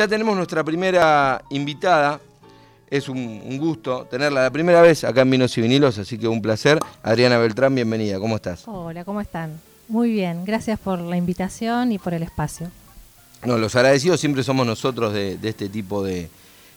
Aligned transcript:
Ya 0.00 0.08
tenemos 0.08 0.34
nuestra 0.34 0.64
primera 0.64 1.42
invitada. 1.50 2.18
Es 2.88 3.10
un, 3.10 3.18
un 3.18 3.58
gusto 3.58 4.06
tenerla 4.10 4.44
la 4.44 4.50
primera 4.50 4.80
vez 4.80 5.04
acá 5.04 5.20
en 5.20 5.30
Vinos 5.30 5.58
y 5.58 5.60
Vinilos, 5.60 5.98
así 5.98 6.16
que 6.16 6.26
un 6.26 6.40
placer. 6.40 6.78
Adriana 7.02 7.36
Beltrán, 7.36 7.74
bienvenida. 7.74 8.18
¿Cómo 8.18 8.36
estás? 8.36 8.62
Hola, 8.66 9.04
¿cómo 9.04 9.20
están? 9.20 9.60
Muy 9.88 10.10
bien, 10.10 10.46
gracias 10.46 10.80
por 10.80 11.00
la 11.00 11.18
invitación 11.18 11.92
y 11.92 11.98
por 11.98 12.14
el 12.14 12.22
espacio. 12.22 12.70
No, 13.44 13.58
los 13.58 13.76
agradecidos 13.76 14.18
siempre 14.20 14.42
somos 14.42 14.66
nosotros 14.66 15.12
de, 15.12 15.36
de 15.36 15.48
este 15.50 15.68
tipo 15.68 16.02
de, 16.02 16.30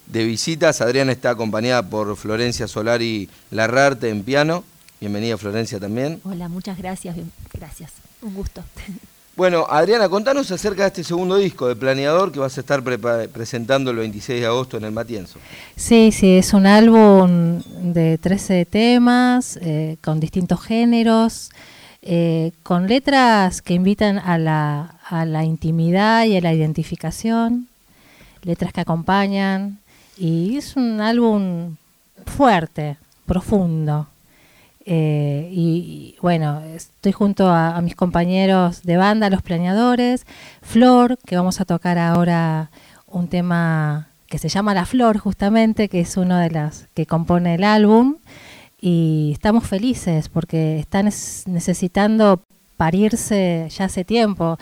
de 0.08 0.24
visitas. 0.26 0.82
Adriana 0.82 1.14
está 1.14 1.30
acompañada 1.30 1.82
por 1.82 2.18
Florencia 2.18 2.68
Solari 2.68 3.30
Larrarte 3.52 4.10
en 4.10 4.24
piano. 4.24 4.66
Bienvenida 5.00 5.38
Florencia 5.38 5.80
también. 5.80 6.20
Hola, 6.26 6.50
muchas 6.50 6.78
gracias. 6.78 7.16
bien- 7.16 7.32
Gracias. 7.54 7.94
Un 8.22 8.34
gusto. 8.34 8.66
Bueno, 9.36 9.66
Adriana, 9.68 10.08
contanos 10.10 10.52
acerca 10.52 10.84
de 10.84 10.88
este 10.90 11.04
segundo 11.04 11.38
disco 11.38 11.68
de 11.68 11.76
Planeador 11.76 12.32
que 12.32 12.38
vas 12.40 12.56
a 12.58 12.62
estar 12.62 12.84
prepa- 12.84 13.28
presentando 13.28 13.90
el 13.90 13.98
26 13.98 14.40
de 14.42 14.46
agosto 14.46 14.78
en 14.78 14.84
el 14.84 14.92
Matienzo. 14.92 15.40
Sí, 15.76 16.12
sí, 16.12 16.38
es 16.38 16.54
un 16.54 16.68
álbum 16.68 17.62
de 17.94 18.20
13 18.20 18.66
temas, 18.66 19.58
eh, 19.62 19.98
con 20.04 20.20
distintos 20.20 20.62
géneros, 20.62 21.50
eh, 22.04 22.52
con 22.62 22.88
letras 22.88 23.64
que 23.64 23.74
invitan 23.74 24.20
a 24.20 24.38
la, 24.38 24.98
a 25.10 25.26
la 25.26 25.44
intimidad 25.44 26.26
y 26.26 26.38
a 26.38 26.42
la 26.42 26.54
identificación, 26.54 27.68
letras 28.44 28.72
que 28.72 28.82
acompañan, 28.82 29.80
y 30.16 30.58
es 30.58 30.76
un 30.76 31.02
álbum 31.02 31.76
fuerte, 32.28 32.98
profundo. 33.26 34.06
Eh, 34.86 35.50
y, 35.52 36.16
bueno, 36.22 36.62
estoy 36.76 37.12
junto 37.12 37.50
a, 37.50 37.80
mis 37.82 37.96
compañeros 37.96 38.84
de 38.84 38.98
banda, 38.98 39.30
los 39.30 39.42
planeadores, 39.42 40.26
Flor, 40.62 41.18
que 41.26 41.36
vamos 41.36 41.62
a 41.62 41.66
tocar 41.66 41.98
ahora 41.98 42.70
un 43.08 43.28
tema 43.28 44.10
que 44.28 44.40
se 44.40 44.50
llama 44.50 44.74
La 44.74 44.86
Flor, 44.86 45.18
justamente, 45.20 45.90
que 45.90 46.02
es 46.02 46.18
uno 46.18 46.38
de 46.38 46.50
las 46.50 46.88
que 46.94 47.06
compone 47.06 47.56
el 47.56 47.64
álbum. 47.64 48.18
Y 48.82 49.32
estamos 49.34 49.66
felices 49.66 50.28
porque 50.28 50.80
están 50.80 51.06
necesitando 51.06 52.42
parirse 52.76 53.68
ya 53.70 53.86
hace 53.86 54.04
tiempo. 54.04 54.58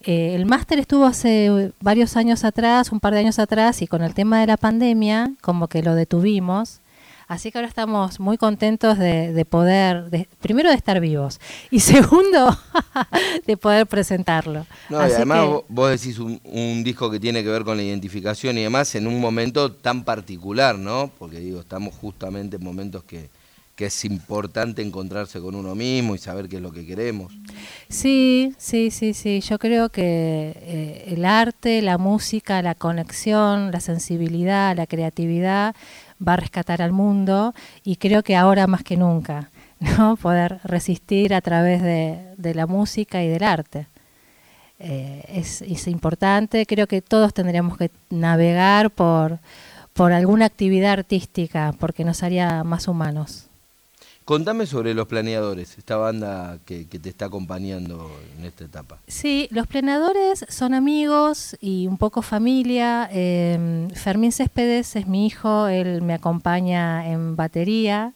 Eh, 0.00 0.34
el 0.34 0.46
máster 0.46 0.78
estuvo 0.78 1.06
hace 1.06 1.72
varios 1.80 2.16
años 2.16 2.44
atrás, 2.44 2.92
un 2.92 3.00
par 3.00 3.14
de 3.14 3.20
años 3.20 3.38
atrás, 3.38 3.82
y 3.82 3.86
con 3.86 4.02
el 4.02 4.14
tema 4.14 4.40
de 4.40 4.46
la 4.46 4.56
pandemia, 4.56 5.32
como 5.40 5.66
que 5.66 5.82
lo 5.82 5.94
detuvimos. 5.94 6.80
Así 7.34 7.50
que 7.50 7.58
ahora 7.58 7.68
estamos 7.68 8.20
muy 8.20 8.36
contentos 8.38 8.96
de, 8.98 9.32
de 9.32 9.44
poder, 9.44 10.08
de- 10.10 10.28
primero 10.40 10.68
de 10.70 10.76
estar 10.76 11.00
vivos 11.00 11.40
y 11.70 11.80
segundo 11.80 12.56
de 13.46 13.56
poder 13.56 13.86
presentarlo. 13.86 14.66
No, 14.88 14.98
y 15.06 15.12
además 15.12 15.40
que- 15.40 15.46
vo- 15.48 15.64
vos 15.68 15.90
decís 15.90 16.18
un, 16.18 16.40
un 16.44 16.84
disco 16.84 17.10
que 17.10 17.18
tiene 17.20 17.42
que 17.42 17.48
ver 17.48 17.64
con 17.64 17.76
la 17.76 17.82
identificación 17.82 18.56
y 18.58 18.62
demás 18.62 18.94
en 18.94 19.06
un 19.06 19.20
momento 19.20 19.72
tan 19.72 20.04
particular, 20.04 20.78
¿no? 20.78 21.10
Porque 21.18 21.40
digo, 21.40 21.60
estamos 21.60 21.94
justamente 21.94 22.56
en 22.56 22.64
momentos 22.64 23.02
que, 23.04 23.28
que 23.74 23.86
es 23.86 24.04
importante 24.04 24.82
encontrarse 24.82 25.40
con 25.40 25.56
uno 25.56 25.74
mismo 25.74 26.14
y 26.14 26.18
saber 26.18 26.48
qué 26.48 26.56
es 26.56 26.62
lo 26.62 26.70
que 26.70 26.86
queremos. 26.86 27.32
Sí, 27.88 28.54
sí, 28.56 28.90
sí, 28.92 29.14
sí. 29.14 29.40
Yo 29.40 29.58
creo 29.58 29.88
que 29.88 30.02
eh, 30.56 31.04
el 31.08 31.24
arte, 31.24 31.82
la 31.82 31.98
música, 31.98 32.62
la 32.62 32.74
conexión, 32.76 33.72
la 33.72 33.80
sensibilidad, 33.80 34.76
la 34.76 34.86
creatividad 34.86 35.74
va 36.26 36.34
a 36.34 36.36
rescatar 36.36 36.82
al 36.82 36.92
mundo 36.92 37.54
y 37.82 37.96
creo 37.96 38.22
que 38.22 38.36
ahora 38.36 38.66
más 38.66 38.82
que 38.82 38.96
nunca, 38.96 39.50
¿no? 39.80 40.16
Poder 40.16 40.60
resistir 40.64 41.34
a 41.34 41.40
través 41.40 41.82
de, 41.82 42.34
de 42.36 42.54
la 42.54 42.66
música 42.66 43.22
y 43.22 43.28
del 43.28 43.42
arte. 43.42 43.86
Eh, 44.78 45.24
es, 45.28 45.62
es 45.62 45.86
importante, 45.86 46.66
creo 46.66 46.86
que 46.86 47.00
todos 47.00 47.32
tendríamos 47.32 47.78
que 47.78 47.90
navegar 48.10 48.90
por, 48.90 49.38
por 49.92 50.12
alguna 50.12 50.46
actividad 50.46 50.92
artística 50.92 51.72
porque 51.78 52.04
nos 52.04 52.22
haría 52.22 52.64
más 52.64 52.88
humanos. 52.88 53.48
Contame 54.24 54.64
sobre 54.64 54.94
Los 54.94 55.06
Planeadores, 55.06 55.76
esta 55.76 55.98
banda 55.98 56.58
que, 56.64 56.86
te 56.86 57.10
está 57.10 57.26
acompañando 57.26 58.10
en 58.38 58.46
esta 58.46 58.64
etapa. 58.64 58.98
Sí, 59.06 59.48
los 59.50 59.66
plenadores 59.66 60.46
son 60.48 60.72
amigos 60.72 61.58
y 61.60 61.86
un 61.86 61.98
poco 61.98 62.22
familia. 62.22 63.06
Eh, 63.12 63.88
Fermín 63.94 64.32
Céspedes 64.32 64.96
es 64.96 65.06
mi 65.06 65.26
hijo, 65.26 65.66
él 65.68 66.00
me 66.00 66.14
acompaña 66.14 67.06
en 67.06 67.36
batería. 67.36 68.14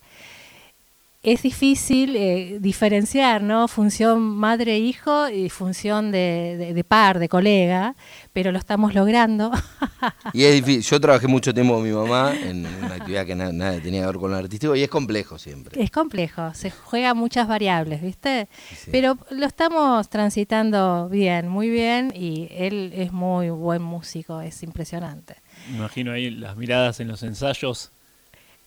Es 1.21 1.43
difícil 1.43 2.15
eh, 2.15 2.59
diferenciar, 2.61 3.43
¿no? 3.43 3.67
Función 3.67 4.21
madre-hijo 4.23 5.29
y 5.29 5.49
función 5.51 6.13
de, 6.13 6.55
de- 6.57 6.75
de 6.75 6.85
par, 6.85 7.19
de 7.19 7.29
colega, 7.29 7.97
pero 8.33 8.53
lo 8.53 8.59
estamos 8.59 8.95
logrando. 8.95 9.51
Y 10.33 10.45
es 10.45 10.55
difícil, 10.55 10.83
yo 10.83 11.01
trabajé 11.01 11.27
mucho 11.27 11.53
tiempo 11.53 11.75
con 11.75 11.83
mi 11.83 11.91
mamá 11.91 12.33
en 12.37 12.65
una 12.67 12.95
actividad 12.95 13.27
que 13.27 13.35
na- 13.35 13.51
nada 13.53 13.81
tenía 13.81 14.03
que 14.03 14.07
ver 14.07 14.17
con 14.17 14.31
lo 14.31 14.37
artístico 14.37 14.77
y 14.77 14.83
es 14.85 14.89
complejo 14.89 15.39
siempre. 15.39 15.83
Es 15.83 15.91
complejo, 15.91 16.55
se 16.55 16.71
juega 16.71 17.15
muchas 17.15 17.49
variables, 17.49 18.01
¿viste? 18.01 18.49
Sí. 18.77 18.91
Pero 18.93 19.19
lo 19.31 19.45
estamos 19.47 20.09
transitando 20.09 21.09
bien, 21.09 21.49
muy 21.49 21.69
bien, 21.69 22.13
y 22.15 22.47
él 22.53 22.93
es 22.95 23.11
muy 23.13 23.51
buen 23.51 23.83
músico, 23.83 24.41
es 24.41 24.63
impresionante. 24.63 25.35
Me 25.71 25.79
imagino 25.79 26.13
ahí 26.13 26.31
las 26.31 26.57
miradas 26.57 27.01
en 27.01 27.09
los 27.09 27.23
ensayos. 27.25 27.91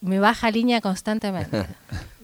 Me 0.01 0.19
baja 0.19 0.51
línea 0.51 0.81
constantemente. 0.81 1.65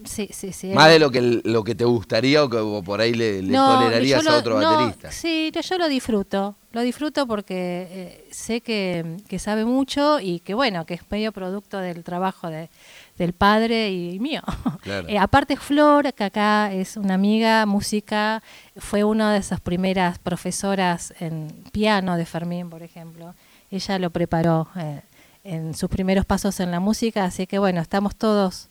Sí, 0.04 0.28
sí, 0.32 0.52
sí. 0.52 0.68
Más 0.68 0.88
de 0.88 1.00
lo 1.00 1.10
que, 1.10 1.20
lo 1.20 1.64
que 1.64 1.74
te 1.74 1.84
gustaría 1.84 2.44
o 2.44 2.48
que 2.48 2.56
o 2.56 2.82
por 2.82 3.00
ahí 3.00 3.14
le, 3.14 3.42
le 3.42 3.52
No, 3.52 3.80
tolerarías 3.80 4.26
a 4.26 4.38
otro 4.38 4.60
no, 4.60 4.70
baterista. 4.70 5.10
Sí, 5.10 5.50
yo, 5.52 5.60
yo 5.60 5.76
lo 5.76 5.88
disfruto. 5.88 6.56
Lo 6.70 6.82
disfruto 6.82 7.26
porque 7.26 7.88
eh, 7.90 8.28
sé 8.30 8.60
que, 8.60 9.16
que 9.26 9.38
sabe 9.38 9.64
mucho 9.64 10.20
y 10.20 10.40
que, 10.40 10.54
bueno, 10.54 10.86
que 10.86 10.94
es 10.94 11.00
medio 11.10 11.32
producto 11.32 11.78
del 11.78 12.04
trabajo 12.04 12.48
de, 12.48 12.70
del 13.16 13.32
padre 13.32 13.90
y 13.90 14.18
mío. 14.20 14.42
Claro. 14.82 15.08
Eh, 15.08 15.18
aparte, 15.18 15.56
Flor, 15.56 16.14
que 16.14 16.24
acá 16.24 16.72
es 16.72 16.96
una 16.96 17.14
amiga, 17.14 17.66
música, 17.66 18.42
fue 18.76 19.02
una 19.02 19.32
de 19.32 19.40
esas 19.40 19.60
primeras 19.60 20.18
profesoras 20.18 21.12
en 21.18 21.48
piano 21.72 22.16
de 22.16 22.24
Fermín, 22.24 22.70
por 22.70 22.82
ejemplo. 22.82 23.34
Ella 23.70 23.98
lo 23.98 24.10
preparó 24.10 24.68
eh, 24.76 25.02
en 25.48 25.74
sus 25.74 25.88
primeros 25.88 26.24
pasos 26.24 26.60
en 26.60 26.70
la 26.70 26.80
música, 26.80 27.24
así 27.24 27.46
que, 27.46 27.58
bueno, 27.58 27.80
estamos 27.80 28.14
todos 28.16 28.68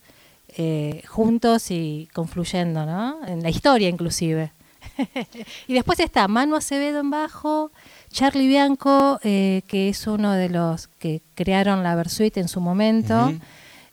eh, 0.50 1.04
juntos 1.08 1.72
y 1.72 2.08
confluyendo, 2.14 2.86
¿no? 2.86 3.26
En 3.28 3.42
la 3.44 3.50
historia 3.50 3.90
inclusive. 3.90 4.52
y 5.68 5.74
después 5.74 6.00
está 6.00 6.28
Manu 6.28 6.56
Acevedo 6.56 7.00
en 7.02 7.10
bajo, 7.10 7.72
Charlie 8.12 8.48
Bianco, 8.48 9.20
eh, 9.24 9.62
que 9.68 9.90
es 9.90 10.08
uno 10.08 10.32
de 10.34 10.50
los 10.50 10.88
que 11.00 11.22
crearon 11.36 11.84
la 11.84 11.96
Versuit 11.96 12.38
en 12.38 12.48
su 12.48 12.62
momento, 12.62 13.34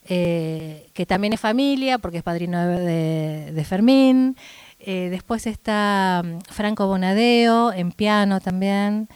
eh, 0.09 0.87
que 0.93 1.07
también 1.07 1.33
es 1.33 1.41
familia, 1.41 1.99
porque 1.99 2.19
es 2.19 2.23
padrino 2.23 2.65
de, 2.67 2.79
de- 2.81 3.53
de 3.53 3.65
Fermín. 3.65 4.37
Después 4.87 5.47
está 5.47 6.23
mm, 6.23 6.41
Franco 6.53 6.87
Bonadeo, 6.87 7.73
en 7.73 7.91
piano 7.91 8.41
también. 8.41 9.09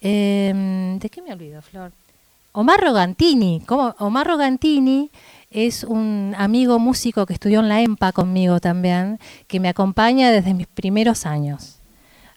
Em, 0.00 0.98
¿De 1.00 1.10
qué 1.10 1.20
me 1.22 1.32
olvido, 1.32 1.60
Flor? 1.60 1.90
Omar 2.52 2.80
Rogantini. 2.80 3.62
¿cómo? 3.66 3.94
Omar 3.98 4.26
Rogantini 4.26 5.10
es 5.50 5.84
un 5.84 6.34
amigo 6.36 6.78
músico 6.78 7.24
que 7.26 7.32
estudió 7.32 7.60
en 7.60 7.68
la 7.68 7.80
EMPA 7.80 8.12
conmigo 8.12 8.60
también, 8.60 9.18
que 9.46 9.60
me 9.60 9.68
acompaña 9.68 10.30
desde 10.30 10.54
mis 10.54 10.66
primeros 10.66 11.26
años. 11.26 11.76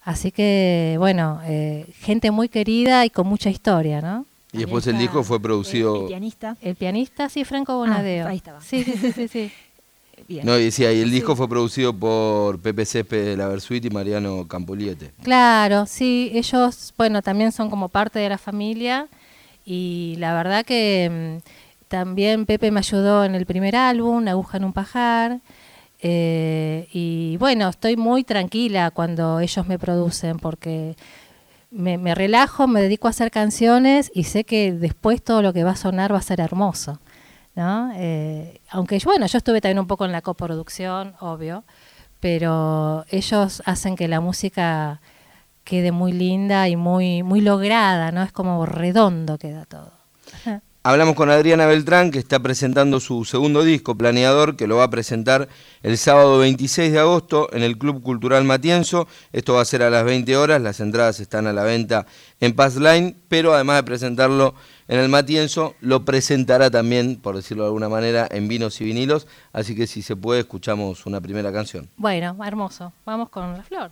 Así 0.04 0.32
que, 0.32 0.96
bueno, 0.98 1.40
eh, 1.46 1.86
gente 2.00 2.32
muy 2.32 2.50
querida 2.50 3.06
y 3.06 3.10
con 3.10 3.28
mucha 3.28 3.50
historia, 3.50 4.02
¿no? 4.02 4.26
Y 4.52 4.60
después 4.60 4.86
el 4.88 4.98
disco 4.98 5.24
fue 5.24 5.38
el- 5.38 5.44
producido... 5.44 6.02
El, 6.02 6.08
pianista. 6.08 6.58
El 6.62 6.76
pianista, 6.76 7.30
sí, 7.30 7.46
Franco 7.46 7.76
Bonadeo. 7.78 8.28
ahí 8.28 8.38
estaba. 8.38 8.62
Sí, 8.62 8.84
sí, 8.84 8.94
sí, 9.00 9.12
sí. 9.12 9.28
sí. 9.28 9.52
Bien. 10.28 10.46
No, 10.46 10.58
y 10.58 10.66
decía, 10.66 10.94
y 10.94 11.02
el 11.02 11.10
disco 11.12 11.36
fue 11.36 11.50
producido 11.50 11.94
por 11.94 12.60
Pepe 12.60 12.86
Césped 12.86 13.26
de 13.26 13.38
la 13.38 13.48
Versuit 13.48 13.84
y 13.84 13.90
Mariano 13.90 14.48
Campoliete. 14.48 15.12
Claro, 15.24 15.86
sí, 15.88 16.32
ellos, 16.34 16.94
bueno, 16.98 17.22
también 17.22 17.52
son 17.52 17.70
como 17.70 17.90
parte 17.90 18.20
de 18.20 18.30
la 18.30 18.38
familia 18.38 19.08
y 19.72 20.16
la 20.18 20.34
verdad 20.34 20.66
que 20.66 21.40
mm, 21.40 21.88
también 21.88 22.46
Pepe 22.46 22.72
me 22.72 22.80
ayudó 22.80 23.24
en 23.24 23.36
el 23.36 23.46
primer 23.46 23.78
álbum, 23.78 24.28
Aguja 24.28 24.58
en 24.58 24.66
un 24.66 24.74
pajar, 24.74 25.40
eh, 26.02 26.90
y 26.92 27.38
bueno, 27.38 27.70
estoy 27.70 27.96
muy 27.96 28.26
tranquila 28.26 28.92
cuando 28.92 29.40
ellos 29.40 29.66
me 29.68 29.80
producen 29.80 30.40
porque 30.40 30.98
me, 31.70 32.16
relajo, 32.16 32.68
me 32.68 32.82
dedico 32.82 33.08
a 33.08 33.12
hacer 33.12 33.32
canciones 33.32 34.12
y 34.14 34.26
sé 34.26 34.44
que 34.44 34.74
después 34.74 35.24
todo 35.24 35.42
lo 35.42 35.54
que 35.54 35.64
va 35.64 35.72
a 35.72 35.76
sonar 35.78 36.14
va 36.14 36.18
a 36.18 36.22
ser 36.22 36.42
hermoso. 36.42 37.00
¿no? 37.56 37.94
Eh, 37.96 38.60
aunque 38.72 39.00
bueno, 39.06 39.26
yo 39.26 39.38
estuve 39.38 39.62
también 39.62 39.80
un 39.80 39.88
poco 39.88 40.04
en 40.04 40.12
la 40.12 40.22
coproducción, 40.22 41.14
obvio, 41.22 41.64
pero 42.20 43.06
ellos 43.10 43.64
hacen 43.66 43.96
que 43.96 44.10
la 44.10 44.20
música 44.20 45.00
quede 45.64 45.92
muy 45.92 46.12
linda 46.12 46.68
y 46.68 46.76
muy, 46.76 47.24
muy 47.24 47.42
lograda, 47.42 48.12
¿no? 48.12 48.24
Es 48.24 48.32
como 48.32 48.66
redondo 48.66 49.38
queda 49.38 49.66
todo. 49.66 49.92
Hablamos 50.84 51.14
con 51.14 51.30
Adriana 51.30 51.68
Beltrán, 51.68 52.10
que 52.10 52.18
está 52.18 52.40
presentando 52.40 53.00
su 53.00 53.24
segundo 53.24 53.64
disco, 53.64 53.94
Planeador, 53.94 54.56
que 54.56 54.66
lo 54.66 54.78
va 54.78 54.86
a 54.86 54.90
presentar 54.90 55.48
el 55.84 55.96
sábado 55.96 56.40
26 56.40 56.92
de 56.92 56.98
agosto 56.98 57.54
en 57.54 57.62
el 57.62 57.78
Club 57.78 58.02
Cultural 58.02 58.46
Matienzo. 58.46 59.08
Esto 59.32 59.54
va 59.54 59.62
a 59.62 59.66
ser 59.66 59.84
a 59.84 59.92
las 59.92 60.04
20 60.04 60.36
horas, 60.38 60.60
las 60.60 60.80
entradas 60.80 61.20
están 61.20 61.46
a 61.46 61.54
la 61.54 61.62
venta 61.62 62.08
en 62.40 62.56
Passline, 62.56 63.16
pero 63.28 63.54
además 63.54 63.76
de 63.76 63.84
presentarlo 63.84 64.56
en 64.88 64.98
el 64.98 65.08
Matienzo, 65.08 65.76
lo 65.82 66.04
presentará 66.04 66.72
también, 66.72 67.16
por 67.18 67.36
decirlo 67.36 67.62
de 67.62 67.68
alguna 67.68 67.88
manera, 67.88 68.28
en 68.32 68.48
vinos 68.48 68.82
y 68.82 68.86
vinilos. 68.86 69.28
Así 69.54 69.76
que 69.76 69.86
si 69.86 70.02
se 70.02 70.16
puede, 70.16 70.40
escuchamos 70.40 71.06
una 71.06 71.22
primera 71.22 71.54
canción. 71.54 71.90
Bueno, 71.96 72.36
hermoso. 72.44 72.92
Vamos 73.06 73.30
con 73.30 73.56
la 73.56 73.62
flor. 73.62 73.92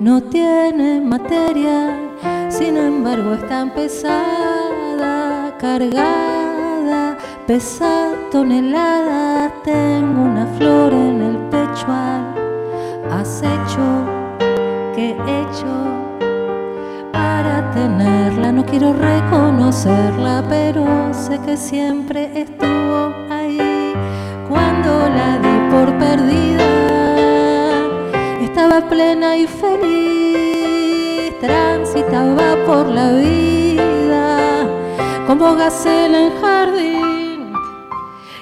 No 0.00 0.22
tiene 0.22 0.98
materia, 1.02 1.94
sin 2.48 2.78
embargo 2.78 3.34
es 3.34 3.46
tan 3.48 3.68
pesada, 3.74 5.54
cargada, 5.58 7.18
pesa 7.46 8.08
toneladas. 8.32 9.52
Tengo 9.62 10.22
una 10.22 10.46
flor 10.56 10.94
en 10.94 11.20
el 11.20 11.36
pecho 11.50 11.86
al 11.86 13.20
acecho 13.20 14.06
que 14.96 15.10
he 15.10 15.40
hecho 15.42 15.66
para 17.12 17.70
tenerla. 17.72 18.52
No 18.52 18.64
quiero 18.64 18.94
reconocerla, 18.94 20.42
pero 20.48 21.12
sé 21.12 21.38
que 21.40 21.58
siempre 21.58 22.30
estuvo 22.40 23.12
ahí. 23.30 23.92
Cuando 24.48 25.10
la 25.10 25.38
di 25.38 25.70
por 25.70 25.92
perdida, 25.98 26.59
plena 28.78 29.36
y 29.36 29.46
feliz. 29.46 31.34
Transitaba 31.40 32.56
por 32.66 32.86
la 32.86 33.12
vida 33.12 34.66
como 35.26 35.56
gacela 35.56 36.26
en 36.26 36.40
jardín. 36.40 37.52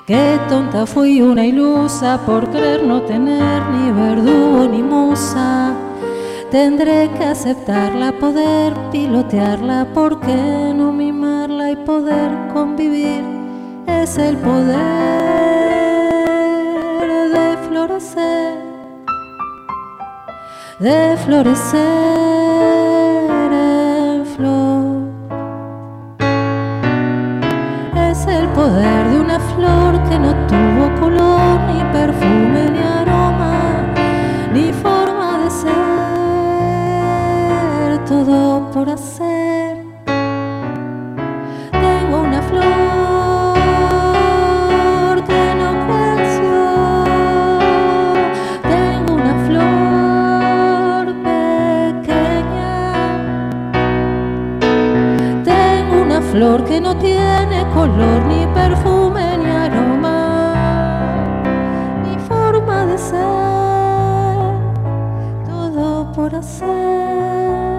Qué 0.07 0.39
tonta 0.49 0.85
fui 0.87 1.23
una 1.23 1.47
ilusa 1.47 2.19
por 2.27 2.51
creer 2.51 2.83
no 2.83 3.03
tener 3.03 3.63
ni 3.71 3.91
verdugo 3.93 4.67
ni 4.69 4.83
musa. 4.83 5.75
Tendré 6.51 7.11
que 7.17 7.25
aceptarla, 7.25 8.13
poder 8.13 8.75
pilotearla, 8.91 9.87
¿por 9.93 10.19
qué 10.21 10.73
no 10.75 10.93
mimarla 10.93 11.73
y 11.73 11.77
poder 11.77 12.31
convivir? 12.55 13.23
Es 13.87 14.17
el 14.17 14.39
poder 14.39 15.19
de 17.35 17.57
florecer, 17.69 18.68
de 20.79 21.17
florecer 21.25 21.81
en 23.53 24.25
flor. 24.25 25.09
Es 28.11 28.27
el 28.27 28.47
poder 28.49 29.11
de 29.11 29.21
una 29.21 29.41
flor 29.41 30.03
que 30.09 30.19
no 30.19 30.35
tuvo 30.47 30.95
color, 31.01 31.61
ni 31.69 31.83
perfume, 31.93 32.71
ni 32.71 32.79
aroma, 32.79 33.93
ni 34.53 34.73
forma 34.73 35.39
de 35.45 35.51
ser, 35.51 35.75
todo 38.05 38.71
por 38.71 38.89
hacer. 38.89 39.78
Flor 56.33 56.65
que 56.65 56.81
no 56.81 56.97
tiene 56.97 57.67
color, 57.75 58.25
ni 58.27 58.47
perfume, 58.55 59.39
ni 59.39 59.51
aroma, 59.51 60.55
ni 62.05 62.19
forma 62.29 62.87
de 62.87 62.99
ser, 62.99 63.19
todo 65.47 66.13
por 66.13 66.35
hacer. 66.35 67.78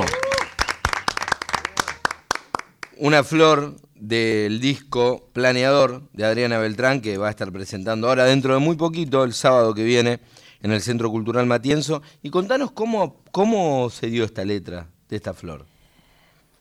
Una 2.97 3.23
flor 3.23 3.77
del 3.95 4.59
disco 4.61 5.29
Planeador 5.35 6.09
de 6.13 6.25
Adriana 6.25 6.57
Beltrán 6.59 7.03
que 7.03 7.19
va 7.19 7.29
a 7.29 7.31
estar 7.31 7.53
presentando 7.53 8.09
ahora 8.09 8.25
dentro 8.25 8.55
de 8.55 8.61
muy 8.61 8.77
poquito, 8.77 9.23
el 9.23 9.35
sábado 9.35 9.75
que 9.75 9.85
viene, 9.85 10.21
en 10.63 10.73
el 10.73 10.81
Centro 10.81 11.11
Cultural 11.11 11.47
Matienzo. 11.47 12.03
Y 12.23 12.31
contanos 12.31 12.71
cómo, 12.73 13.17
cómo 13.31 13.91
se 13.91 14.09
dio 14.09 14.25
esta 14.25 14.45
letra 14.45 14.89
de 15.09 15.17
esta 15.17 15.35
flor. 15.35 15.67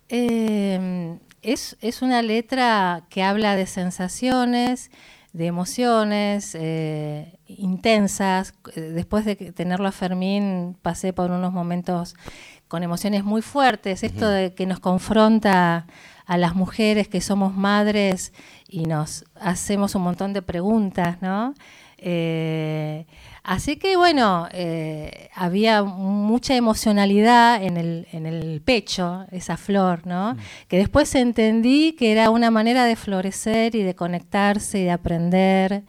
Eh, 0.10 1.18
es, 1.42 1.78
es 1.82 2.02
una 2.02 2.22
letra 2.22 3.06
que 3.10 3.24
habla 3.24 3.56
de 3.56 3.66
sensaciones, 3.66 4.92
de 5.34 5.46
emociones 5.46 6.56
eh, 6.56 7.38
intensas. 7.48 8.54
Eh, 8.76 8.82
Después 8.82 9.26
de 9.26 9.36
tenerlo 9.36 9.88
a 9.88 9.92
Fermín, 9.92 10.76
pasé 10.82 11.14
por 11.14 11.32
unos 11.32 11.54
momentos 11.54 12.16
con 12.68 12.84
emociones 12.84 13.24
muy 13.24 13.42
fuertes. 13.42 14.04
Esto 14.04 14.30
de 14.30 14.54
que 14.54 14.66
nos 14.66 14.80
confronta 14.80 15.88
a 16.26 16.38
las 16.38 16.56
mujeres 16.56 17.08
que 17.08 17.22
somos 17.22 17.56
madres 17.56 18.34
y 18.68 18.86
nos 18.86 19.24
hacemos 19.40 19.96
un 19.96 20.02
montón 20.02 20.34
de 20.34 20.42
preguntas, 20.42 21.22
¿no? 21.22 21.54
Eh, 21.98 23.06
así 23.44 23.78
que 23.78 23.98
bueno, 23.98 24.48
eh, 24.52 25.30
había 25.34 25.84
mucha 25.84 26.56
emocionalidad 26.56 27.64
en 27.64 27.78
el, 27.78 28.08
en 28.12 28.26
el 28.26 28.62
pecho, 28.62 29.26
esa 29.32 29.58
flor, 29.58 30.06
¿no? 30.06 30.38
Que 30.68 30.78
después 30.78 31.14
entendí 31.16 31.94
que 31.94 32.12
era 32.12 32.30
una 32.30 32.52
manera 32.52 32.86
de 32.86 32.96
florecer 32.96 33.76
y 33.76 33.84
de 33.84 33.96
conectarse 33.96 34.80
y 34.80 34.84
de 34.84 34.92
aprender 34.92 35.84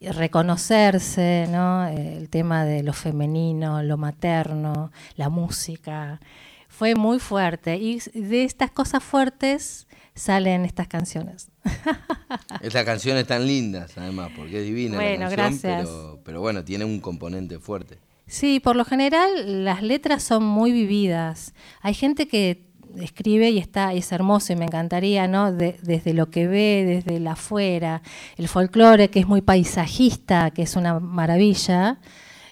reconocerse, 0.00 1.46
¿no? 1.50 1.86
el 1.86 2.30
tema 2.30 2.64
de 2.64 2.82
lo 2.82 2.92
femenino, 2.92 3.82
lo 3.82 3.98
materno, 3.98 4.92
la 5.16 5.28
música. 5.28 6.20
Fue 6.68 6.94
muy 6.94 7.18
fuerte 7.18 7.76
y 7.76 8.00
de 8.14 8.44
estas 8.44 8.70
cosas 8.70 9.02
fuertes 9.02 9.86
salen 10.20 10.64
estas 10.64 10.86
canciones. 10.86 11.48
Estas 12.60 12.84
canciones 12.84 13.26
tan 13.26 13.46
lindas, 13.46 13.96
además, 13.96 14.30
porque 14.36 14.60
es 14.60 14.66
divina 14.66 14.96
bueno, 14.96 15.28
la 15.28 15.36
canción, 15.36 15.72
gracias. 15.72 15.88
Pero, 15.88 16.20
pero 16.24 16.40
bueno, 16.40 16.64
tiene 16.64 16.84
un 16.84 17.00
componente 17.00 17.58
fuerte. 17.58 17.98
Sí, 18.26 18.60
por 18.60 18.76
lo 18.76 18.84
general 18.84 19.64
las 19.64 19.82
letras 19.82 20.22
son 20.22 20.44
muy 20.44 20.72
vividas. 20.72 21.54
Hay 21.80 21.94
gente 21.94 22.28
que 22.28 22.70
escribe 22.98 23.50
y 23.50 23.58
está 23.58 23.94
y 23.94 23.98
es 23.98 24.12
hermoso 24.12 24.52
y 24.52 24.56
me 24.56 24.66
encantaría, 24.66 25.26
¿no? 25.26 25.52
desde 25.52 26.12
lo 26.12 26.30
que 26.30 26.46
ve, 26.46 26.84
desde 26.86 27.16
el 27.16 27.26
afuera, 27.26 28.02
el 28.36 28.46
folclore 28.48 29.08
que 29.08 29.20
es 29.20 29.26
muy 29.26 29.40
paisajista, 29.40 30.50
que 30.50 30.62
es 30.62 30.76
una 30.76 31.00
maravilla. 31.00 31.98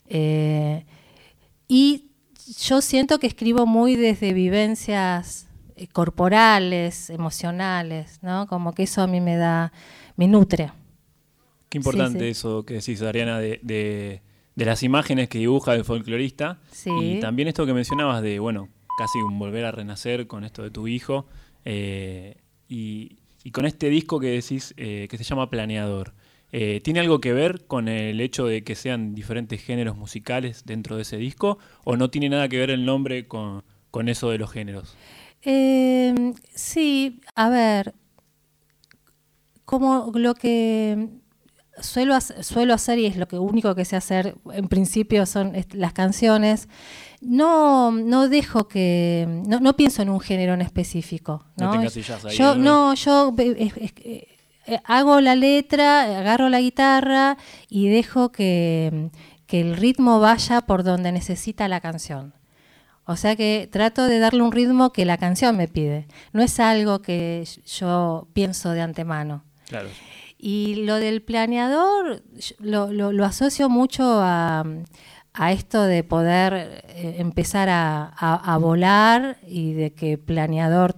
Eh, 0.08 0.84
y 1.68 2.06
yo 2.60 2.80
siento 2.80 3.18
que 3.18 3.26
escribo 3.26 3.66
muy 3.66 3.94
desde 3.94 4.32
vivencias 4.32 5.47
corporales, 5.86 7.10
emocionales, 7.10 8.18
¿no? 8.22 8.46
Como 8.46 8.74
que 8.74 8.84
eso 8.84 9.02
a 9.02 9.06
mí 9.06 9.20
me 9.20 9.36
da, 9.36 9.72
me 10.16 10.26
nutre. 10.26 10.72
Qué 11.68 11.78
importante 11.78 12.28
eso 12.28 12.64
que 12.64 12.74
decís, 12.74 13.02
Ariana, 13.02 13.38
de, 13.38 13.60
de, 13.62 14.64
las 14.64 14.82
imágenes 14.82 15.28
que 15.28 15.38
dibuja 15.38 15.74
el 15.74 15.84
folclorista. 15.84 16.58
Y 17.00 17.20
también 17.20 17.48
esto 17.48 17.66
que 17.66 17.74
mencionabas 17.74 18.22
de, 18.22 18.38
bueno, 18.38 18.68
casi 18.98 19.18
un 19.18 19.38
volver 19.38 19.64
a 19.64 19.70
renacer 19.70 20.26
con 20.26 20.44
esto 20.44 20.62
de 20.62 20.70
tu 20.70 20.88
hijo. 20.88 21.26
Eh, 21.64 22.36
y, 22.68 23.16
con 23.52 23.64
este 23.64 23.88
disco 23.88 24.20
que 24.20 24.28
decís 24.28 24.74
eh, 24.76 25.06
que 25.10 25.16
se 25.16 25.24
llama 25.24 25.48
Planeador. 25.48 26.12
¿Tiene 26.50 27.00
algo 27.00 27.20
que 27.20 27.32
ver 27.32 27.66
con 27.66 27.88
el 27.88 28.20
hecho 28.20 28.46
de 28.46 28.64
que 28.64 28.74
sean 28.74 29.14
diferentes 29.14 29.62
géneros 29.62 29.96
musicales 29.96 30.64
dentro 30.64 30.96
de 30.96 31.02
ese 31.02 31.16
disco? 31.18 31.58
¿O 31.84 31.96
no 31.96 32.10
tiene 32.10 32.28
nada 32.28 32.48
que 32.48 32.58
ver 32.58 32.70
el 32.70 32.84
nombre 32.84 33.26
con, 33.26 33.64
con 33.90 34.08
eso 34.08 34.30
de 34.30 34.38
los 34.38 34.50
géneros? 34.50 34.96
Eh, 35.42 36.34
sí, 36.54 37.20
a 37.34 37.48
ver, 37.48 37.94
como 39.64 40.10
lo 40.14 40.34
que 40.34 41.08
suelo, 41.80 42.18
suelo 42.20 42.74
hacer 42.74 42.98
y 42.98 43.06
es 43.06 43.16
lo 43.16 43.28
que 43.28 43.38
único 43.38 43.74
que 43.74 43.84
sé 43.84 43.96
hacer 43.96 44.36
en 44.52 44.68
principio 44.68 45.26
son 45.26 45.52
las 45.72 45.92
canciones, 45.92 46.68
no, 47.20 47.90
no 47.92 48.28
dejo 48.28 48.68
que, 48.68 49.26
no, 49.46 49.60
no 49.60 49.76
pienso 49.76 50.02
en 50.02 50.10
un 50.10 50.20
género 50.20 50.54
en 50.54 50.60
específico. 50.60 51.44
No, 51.56 51.74
no 51.74 51.88
yo, 52.30 52.54
no, 52.54 52.94
yo 52.94 53.34
eh, 53.38 54.26
hago 54.84 55.20
la 55.20 55.34
letra, 55.34 56.18
agarro 56.18 56.48
la 56.48 56.60
guitarra 56.60 57.36
y 57.68 57.88
dejo 57.88 58.30
que, 58.30 59.10
que 59.46 59.60
el 59.60 59.76
ritmo 59.76 60.20
vaya 60.20 60.60
por 60.62 60.84
donde 60.84 61.12
necesita 61.12 61.68
la 61.68 61.80
canción. 61.80 62.34
O 63.08 63.16
sea 63.16 63.36
que 63.36 63.66
trato 63.72 64.04
de 64.06 64.18
darle 64.18 64.42
un 64.42 64.52
ritmo 64.52 64.92
que 64.92 65.06
la 65.06 65.16
canción 65.16 65.56
me 65.56 65.66
pide. 65.66 66.06
No 66.34 66.42
es 66.42 66.60
algo 66.60 67.00
que 67.00 67.42
yo 67.64 68.28
pienso 68.34 68.72
de 68.72 68.82
antemano. 68.82 69.44
Claro. 69.66 69.88
Y 70.36 70.84
lo 70.84 70.96
del 70.96 71.22
planeador 71.22 72.22
lo, 72.58 73.24
asocio 73.24 73.70
mucho 73.70 74.04
a, 74.20 74.62
esto 75.50 75.84
de 75.84 76.04
poder 76.04 76.84
eh, 76.88 77.14
empezar 77.16 77.70
a, 77.70 78.58
volar 78.60 79.38
y 79.46 79.72
de 79.72 79.94
que 79.94 80.18
planeador 80.18 80.96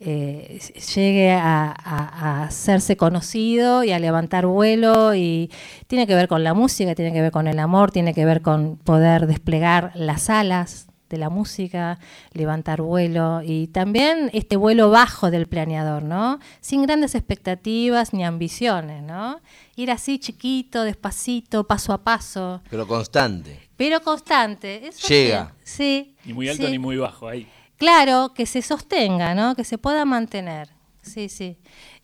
eh, 0.00 0.58
llegue 0.96 1.34
a, 1.34 1.72
a, 1.72 2.42
hacerse 2.42 2.96
conocido 2.96 3.84
y 3.84 3.92
a 3.92 4.00
levantar 4.00 4.46
vuelo 4.46 5.14
y 5.14 5.52
tiene 5.86 6.08
que 6.08 6.16
ver 6.16 6.26
con 6.26 6.42
la 6.42 6.52
música, 6.52 6.96
tiene 6.96 7.12
que 7.12 7.22
ver 7.22 7.30
con 7.30 7.46
el 7.46 7.60
amor, 7.60 7.92
tiene 7.92 8.12
que 8.12 8.24
ver 8.24 8.42
con 8.42 8.76
poder 8.76 9.28
desplegar 9.28 9.92
las 9.94 10.30
alas 10.30 10.87
de 11.08 11.18
la 11.18 11.30
música, 11.30 11.98
levantar 12.32 12.82
vuelo 12.82 13.40
y 13.44 13.68
también 13.68 14.30
este 14.32 14.56
vuelo 14.56 14.90
bajo 14.90 15.30
del 15.30 15.46
planeador, 15.46 16.02
¿no? 16.02 16.38
Sin 16.60 16.82
grandes 16.82 17.14
expectativas 17.14 18.12
ni 18.12 18.24
ambiciones, 18.24 19.02
¿no? 19.02 19.40
Ir 19.76 19.90
así 19.90 20.18
chiquito, 20.18 20.82
despacito, 20.82 21.64
paso 21.64 21.92
a 21.92 22.04
paso. 22.04 22.62
Pero 22.70 22.86
constante. 22.86 23.68
Pero 23.76 24.00
constante. 24.00 24.90
Llega. 25.08 25.54
Sí. 25.62 26.16
Ni 26.24 26.32
muy 26.32 26.48
alto 26.48 26.68
ni 26.68 26.78
muy 26.78 26.96
bajo 26.96 27.28
ahí. 27.28 27.46
Claro, 27.76 28.32
que 28.34 28.44
se 28.44 28.60
sostenga, 28.60 29.34
¿no? 29.34 29.54
Que 29.54 29.64
se 29.64 29.78
pueda 29.78 30.04
mantener. 30.04 30.68
Sí, 31.02 31.28
sí. 31.28 31.56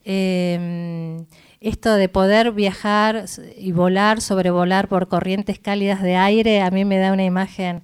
Em, 0.05 1.27
esto 1.61 1.95
de 1.95 2.09
poder 2.09 2.53
viajar 2.53 3.25
y 3.57 3.73
volar, 3.73 4.21
sobrevolar 4.21 4.87
por 4.89 5.09
corrientes 5.09 5.59
cálidas 5.59 6.03
de 6.03 6.15
aire, 6.17 6.63
a 6.63 6.71
mí 6.71 6.85
me 6.85 6.99
da 6.99 7.13
una 7.13 7.25
imagen 7.25 7.83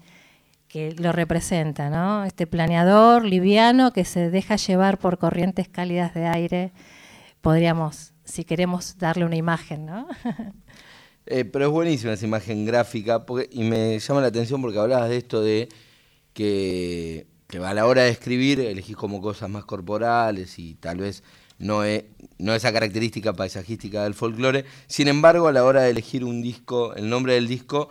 que 0.71 0.95
lo 0.97 1.11
representa, 1.11 1.91
¿no? 1.91 2.25
Este 2.25 2.47
planeador 2.47 3.25
liviano 3.25 3.93
que 3.93 4.05
se 4.05 4.31
deja 4.31 4.55
llevar 4.55 4.99
por 4.99 5.19
corrientes 5.19 5.69
cálidas 5.69 6.15
de 6.15 6.27
aire, 6.27 6.73
podríamos, 7.41 8.13
si 8.25 8.45
queremos, 8.45 8.97
darle 8.97 9.25
una 9.25 9.37
imagen, 9.37 9.85
¿no? 9.85 10.09
Eh, 11.27 11.45
pero 11.45 11.67
es 11.67 11.71
buenísima 11.71 12.15
esa 12.15 12.25
imagen 12.25 12.65
gráfica 12.65 13.25
y 13.53 13.63
me 13.63 14.01
llama 14.01 14.23
la 14.23 14.29
atención 14.29 14.61
porque 14.61 14.79
hablabas 14.79 15.11
de 15.11 15.17
esto 15.19 15.41
de 15.43 15.69
que, 16.33 17.27
a 17.63 17.75
la 17.75 17.87
hora 17.87 18.03
de 18.03 18.09
escribir 18.09 18.59
elegís 18.59 18.97
como 18.97 19.21
cosas 19.21 19.49
más 19.49 19.65
corporales 19.65 20.59
y 20.59 20.75
tal 20.75 20.97
vez 20.97 21.23
no, 21.59 21.85
es, 21.85 22.05
no 22.39 22.53
esa 22.55 22.73
característica 22.73 23.33
paisajística 23.35 24.03
del 24.03 24.15
folclore. 24.15 24.65
Sin 24.89 25.07
embargo, 25.07 25.47
a 25.47 25.53
la 25.53 25.63
hora 25.63 25.83
de 25.83 25.91
elegir 25.91 26.25
un 26.25 26.43
disco, 26.43 26.95
el 26.97 27.09
nombre 27.09 27.35
del 27.35 27.47
disco 27.47 27.91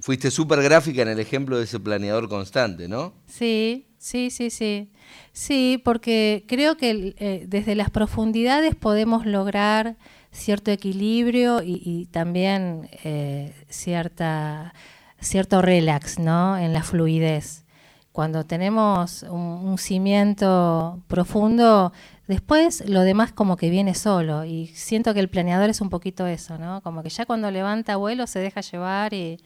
fuiste 0.00 0.30
súper 0.30 0.62
gráfica 0.62 1.02
en 1.02 1.08
el 1.08 1.20
ejemplo 1.20 1.58
de 1.58 1.64
ese 1.64 1.80
planeador 1.80 2.28
constante, 2.28 2.88
¿no? 2.88 3.12
Sí, 3.26 3.86
sí, 3.98 4.30
sí, 4.30 4.50
sí. 4.50 4.90
Sí, 5.32 5.80
porque 5.84 6.44
creo 6.48 6.76
que 6.76 7.14
eh, 7.18 7.44
desde 7.46 7.74
las 7.74 7.90
profundidades 7.90 8.74
podemos 8.74 9.26
lograr 9.26 9.96
cierto 10.32 10.70
equilibrio 10.70 11.60
y, 11.62 12.06
también 12.10 12.88
eh, 13.04 13.54
cierta, 13.68 14.74
cierto 15.20 15.62
relax, 15.62 16.18
¿no? 16.18 16.56
En 16.56 16.72
la 16.72 16.82
fluidez. 16.82 17.64
Cuando 18.12 18.44
tenemos 18.44 19.22
un, 19.22 19.78
cimiento 19.78 21.00
profundo, 21.06 21.92
después 22.26 22.88
lo 22.88 23.02
demás 23.02 23.32
como 23.32 23.56
que 23.56 23.70
viene 23.70 23.94
solo. 23.94 24.44
Y 24.44 24.66
siento 24.68 25.14
que 25.14 25.20
el 25.20 25.28
planeador 25.28 25.70
es 25.70 25.80
un 25.80 25.90
poquito 25.90 26.26
eso, 26.26 26.58
¿no? 26.58 26.80
Como 26.82 27.04
que 27.04 27.08
ya 27.08 27.24
cuando 27.24 27.50
levanta 27.52 27.96
vuelo 27.96 28.26
se 28.26 28.40
deja 28.40 28.62
llevar 28.62 29.14
y 29.14 29.38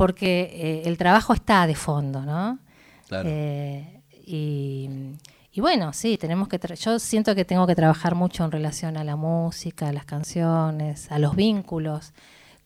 porque 0.00 0.50
eh, 0.54 0.82
el 0.86 0.96
trabajo 0.96 1.34
está 1.34 1.66
de 1.66 1.74
fondo, 1.74 2.22
¿no? 2.22 2.58
Claro. 3.06 3.28
Eh, 3.30 4.00
y, 4.24 5.60
bueno, 5.60 5.92
sí, 5.92 6.16
tenemos 6.16 6.48
que 6.48 6.58
yo 6.74 6.98
siento 6.98 7.34
que 7.34 7.44
tengo 7.44 7.66
que 7.66 7.74
trabajar 7.74 8.14
mucho 8.14 8.42
en 8.46 8.50
relación 8.50 8.96
a 8.96 9.04
la 9.04 9.16
música, 9.16 9.88
a 9.88 9.92
las 9.92 10.06
canciones, 10.06 11.12
a 11.12 11.18
los 11.18 11.36
vínculos 11.36 12.14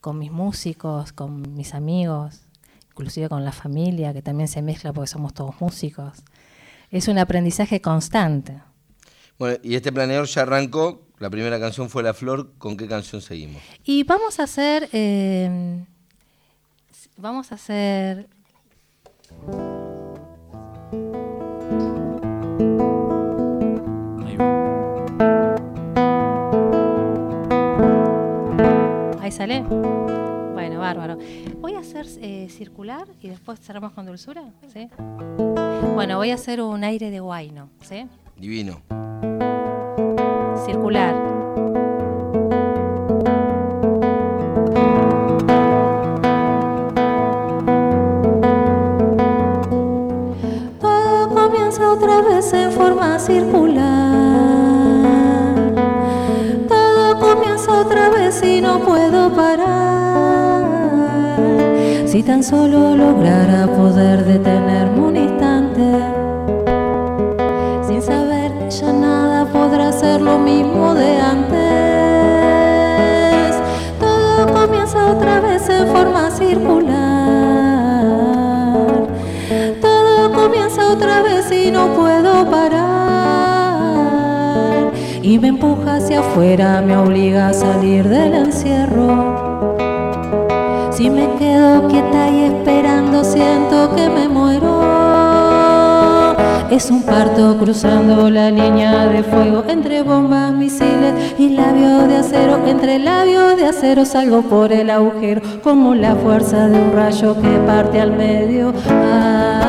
con 0.00 0.16
mis 0.16 0.30
músicos, 0.30 1.12
con 1.12 1.56
mis 1.56 1.74
amigos, 1.74 2.42
inclusive 2.90 3.28
con 3.28 3.44
la 3.44 3.50
familia, 3.50 4.12
que 4.12 4.22
también 4.22 4.46
se 4.46 4.62
mezcla 4.62 4.92
porque 4.92 5.08
somos 5.08 5.34
todos 5.34 5.60
músicos. 5.60 6.22
Es 6.92 7.08
un 7.08 7.18
aprendizaje 7.18 7.80
constante. 7.80 8.62
Bueno, 9.40 9.58
y 9.64 9.74
este 9.74 9.90
planeador 9.90 10.28
ya 10.28 10.42
arrancó, 10.42 11.08
la 11.18 11.30
primera 11.30 11.58
canción 11.58 11.90
fue 11.90 12.04
La 12.04 12.14
Flor, 12.14 12.52
¿con 12.58 12.76
qué 12.76 12.86
canción 12.86 13.20
seguimos? 13.20 13.60
Y 13.82 14.04
vamos 14.04 14.38
a 14.38 14.44
hacer... 14.44 14.88
Eh, 14.92 15.84
Vamos 17.16 17.52
a 17.52 17.54
hacer... 17.54 18.28
Ahí 29.20 29.30
sale. 29.30 29.62
Bueno, 29.62 30.80
bárbaro. 30.80 31.18
Voy 31.58 31.74
a 31.74 31.78
hacer 31.80 32.06
eh, 32.20 32.48
circular 32.50 33.06
y 33.22 33.28
después 33.28 33.60
cerramos 33.60 33.92
con 33.92 34.06
dulzura. 34.06 34.44
¿sí? 34.72 34.88
Bueno, 35.94 36.16
voy 36.16 36.30
a 36.30 36.34
hacer 36.34 36.60
un 36.60 36.84
aire 36.84 37.10
de 37.10 37.20
guayno. 37.20 37.70
¿sí? 37.80 38.06
Divino. 38.36 38.82
Circular. 40.66 41.43
En 52.54 52.72
forma 52.72 53.18
circular. 53.18 53.82
Todo 56.68 57.18
comienza 57.18 57.72
otra 57.80 58.08
vez 58.10 58.42
y 58.42 58.60
no 58.60 58.80
puedo 58.80 59.30
parar. 59.34 60.64
Si 62.06 62.22
tan 62.22 62.42
solo 62.42 62.96
lograra 62.96 63.66
poder 63.66 64.24
detenerme 64.24 65.00
un 65.00 65.16
instante, 65.16 65.82
sin 67.86 68.00
saber 68.00 68.68
ya 68.68 68.92
nada 68.92 69.44
podrá 69.46 69.92
ser 69.92 70.20
lo 70.20 70.38
mismo 70.38 70.94
de 70.94 71.20
antes. 71.20 71.54
Todo 73.98 74.46
otra 75.16 75.40
vez 75.40 75.68
en 75.68 75.86
forma 75.88 76.30
circular. 76.30 76.83
Y 85.34 85.38
me 85.40 85.48
empuja 85.48 85.96
hacia 85.96 86.20
afuera, 86.20 86.80
me 86.80 86.96
obliga 86.96 87.48
a 87.48 87.52
salir 87.52 88.08
del 88.08 88.34
encierro. 88.34 89.74
Si 90.92 91.10
me 91.10 91.28
quedo 91.40 91.88
quieta 91.88 92.30
y 92.30 92.44
esperando, 92.44 93.24
siento 93.24 93.96
que 93.96 94.08
me 94.08 94.28
muero. 94.28 94.84
Es 96.70 96.88
un 96.88 97.02
parto 97.02 97.58
cruzando 97.58 98.30
la 98.30 98.48
línea 98.52 99.06
de 99.08 99.24
fuego 99.24 99.64
entre 99.66 100.02
bombas, 100.02 100.52
misiles 100.52 101.34
y 101.36 101.48
labios 101.48 102.06
de 102.06 102.18
acero. 102.18 102.64
Entre 102.68 103.00
labios 103.00 103.56
de 103.56 103.66
acero 103.66 104.04
salgo 104.04 104.42
por 104.42 104.70
el 104.70 104.88
agujero 104.88 105.42
como 105.64 105.96
la 105.96 106.14
fuerza 106.14 106.68
de 106.68 106.78
un 106.78 106.92
rayo 106.92 107.34
que 107.42 107.58
parte 107.66 108.00
al 108.00 108.12
medio. 108.12 108.72
Ah, 108.88 109.63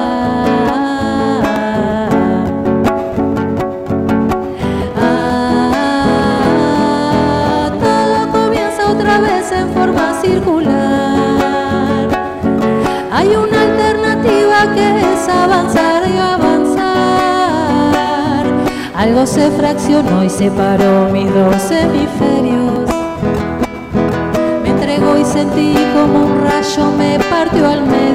avanzar 15.27 16.03
y 16.07 16.17
avanzar. 16.17 16.85
Algo 18.95 19.25
se 19.25 19.51
fraccionó 19.51 20.23
y 20.23 20.29
separó 20.29 21.09
mis 21.11 21.33
dos 21.33 21.71
hemisferios. 21.71 22.89
Me 24.63 24.69
entregó 24.69 25.17
y 25.17 25.25
sentí 25.25 25.75
como 25.93 26.25
un 26.25 26.41
rayo 26.43 26.91
me 26.97 27.19
partió 27.29 27.67
al 27.67 27.85
medio. 27.85 28.05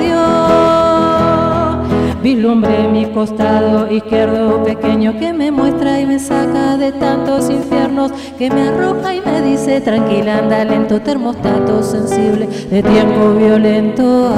Vislumbré 2.23 2.87
mi 2.89 3.07
costado 3.07 3.91
izquierdo 3.91 4.63
pequeño 4.63 5.19
que 5.19 5.33
me 5.33 5.51
muestra 5.51 5.99
y 6.01 6.07
me 6.07 6.19
saca 6.19 6.77
de 6.77 6.93
tantos 6.93 7.49
infiernos, 7.49 8.13
que 8.37 8.51
me 8.51 8.69
arroja 8.69 9.15
y 9.15 9.23
me 9.23 9.41
dice 9.41 9.81
tranquila, 9.81 10.39
anda 10.39 10.65
lento, 10.65 11.01
termostato 11.01 11.83
sensible 11.83 12.47
de 12.47 12.83
tiempo 12.83 13.35
violento. 13.35 14.35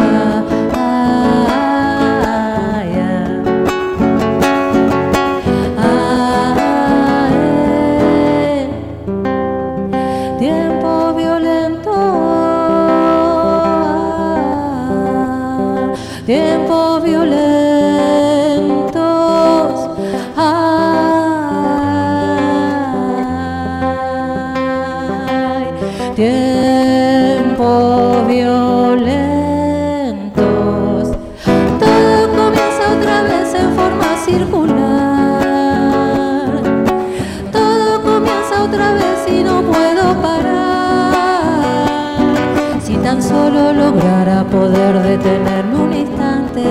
Solo 43.33 43.73
lograra 43.73 44.45
poder 44.45 44.95
detenerme 45.11 45.77
un 45.87 45.93
instante, 46.05 46.65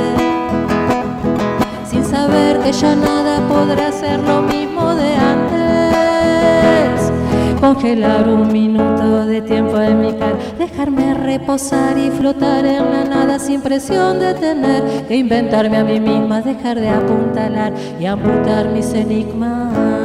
sin 1.90 2.04
saber 2.06 2.60
que 2.60 2.72
ya 2.72 2.96
nada 2.96 3.34
podrá 3.48 3.92
ser 3.92 4.20
lo 4.20 4.44
mismo 4.44 4.94
de 4.94 5.10
antes. 5.34 7.12
Congelar 7.60 8.28
un 8.28 8.52
minuto 8.52 9.26
de 9.26 9.42
tiempo 9.42 9.80
en 9.82 10.02
mi 10.02 10.14
cara, 10.14 10.38
dejarme 10.60 11.16
reposar 11.16 11.98
y 11.98 12.12
flotar 12.12 12.64
en 12.66 12.92
la 12.94 13.04
nada 13.06 13.40
sin 13.40 13.62
presión 13.62 14.20
de 14.20 14.34
tener 14.36 14.82
que 15.08 15.16
inventarme 15.16 15.78
a 15.78 15.84
mí 15.84 16.00
misma, 16.00 16.42
dejar 16.42 16.80
de 16.80 16.90
apuntalar 16.90 17.74
y 18.00 18.06
amputar 18.06 18.70
mis 18.70 18.94
enigmas. 18.94 20.01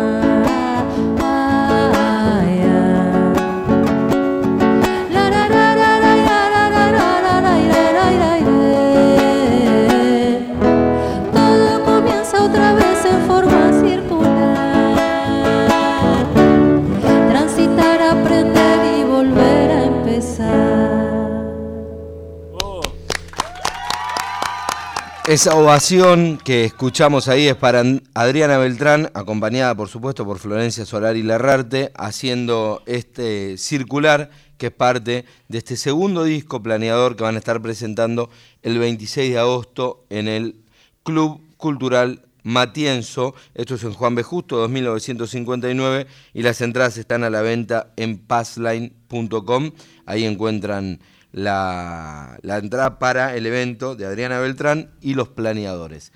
Esa 25.27 25.57
ovación 25.57 26.39
que 26.39 26.65
escuchamos 26.65 27.27
ahí 27.27 27.49
es 27.49 27.57
para 27.57 27.83
Adriana 28.15 28.59
Beltrán, 28.59 29.11
acompañada 29.12 29.75
por 29.75 29.89
supuesto 29.89 30.25
por 30.25 30.39
Florencia 30.39 30.87
Solar 30.87 31.17
y 31.17 31.25
Larrarte, 31.25 31.91
haciendo 31.97 32.85
este 32.87 33.59
circular 33.59 34.31
que 34.57 34.67
es 34.67 34.73
parte 34.73 35.25
de 35.49 35.59
este 35.59 35.77
segundo 35.77 36.23
disco 36.23 36.62
planeador 36.62 37.17
que 37.17 37.25
van 37.25 37.35
a 37.35 37.39
estar 37.39 37.61
presentando 37.61 38.31
el 38.62 38.79
26 38.79 39.33
de 39.33 39.39
agosto 39.41 40.05
en 40.11 40.29
el 40.29 40.61
Club 41.03 41.41
Cultural 41.57 42.23
Matienzo. 42.45 43.35
Esto 43.57 43.75
es 43.75 43.83
en 43.83 43.95
Juan 43.95 44.15
B. 44.15 44.23
Justo, 44.23 44.59
2959, 44.59 46.07
y 46.35 46.43
las 46.43 46.61
entradas 46.61 46.99
están 46.99 47.25
a 47.25 47.31
la 47.31 47.43
venta 47.43 47.93
en 47.97 48.19
passline.com. 48.19 49.73
Ahí 50.07 50.25
encuentran 50.25 51.01
la, 51.37 52.38
la 52.40 52.57
entrada 52.57 52.99
para 52.99 53.37
el 53.37 53.44
evento 53.46 53.94
de 53.94 54.07
Adriana 54.07 54.38
Beltrán 54.40 54.90
y 55.03 55.12
los 55.14 55.29
planeadores. 55.29 56.11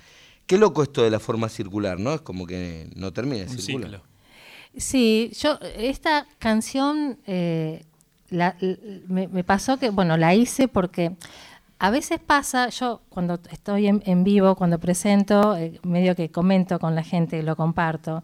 Qué 0.47 0.57
loco 0.57 0.81
esto 0.81 1.03
de 1.03 1.11
la 1.11 1.19
forma 1.19 1.47
circular, 1.47 1.99
¿no? 1.99 2.13
Es 2.15 2.21
como 2.21 2.47
que 2.47 2.89
no 2.95 3.13
termina 3.13 3.45
de 3.45 3.51
Un 3.51 3.57
circular. 3.59 3.89
ciclo. 3.91 4.03
Sí, 4.75 5.31
yo 5.39 5.59
esta 5.77 6.25
canción 6.39 7.19
eh, 7.27 7.83
la- 8.31 8.55
me, 9.07 9.27
me 9.27 9.43
pasó 9.43 9.77
que, 9.77 9.91
bueno, 9.91 10.17
la 10.17 10.33
hice 10.33 10.67
porque 10.67 11.11
a 11.77 11.91
veces 11.91 12.19
pasa, 12.19 12.69
yo 12.69 13.01
cuando 13.09 13.39
estoy 13.51 13.87
en, 13.87 14.01
en 14.07 14.23
vivo, 14.23 14.55
cuando 14.55 14.79
presento, 14.79 15.55
eh, 15.55 15.79
medio 15.83 16.15
que 16.15 16.31
comento 16.31 16.79
con 16.79 16.95
la 16.95 17.03
gente, 17.03 17.43
lo 17.43 17.55
comparto, 17.55 18.23